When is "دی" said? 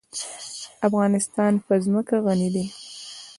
2.55-2.65